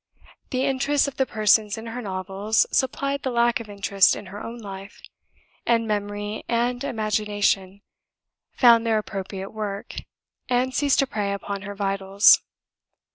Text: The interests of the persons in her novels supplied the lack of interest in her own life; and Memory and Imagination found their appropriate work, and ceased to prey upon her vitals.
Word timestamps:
The 0.49 0.63
interests 0.65 1.07
of 1.07 1.17
the 1.17 1.27
persons 1.27 1.77
in 1.77 1.85
her 1.85 2.01
novels 2.01 2.65
supplied 2.71 3.21
the 3.21 3.29
lack 3.29 3.59
of 3.59 3.69
interest 3.69 4.15
in 4.15 4.25
her 4.33 4.43
own 4.43 4.57
life; 4.57 4.99
and 5.63 5.87
Memory 5.87 6.43
and 6.49 6.83
Imagination 6.83 7.83
found 8.51 8.83
their 8.83 8.97
appropriate 8.97 9.51
work, 9.51 9.93
and 10.49 10.73
ceased 10.73 10.97
to 10.97 11.05
prey 11.05 11.31
upon 11.33 11.61
her 11.61 11.75
vitals. 11.75 12.41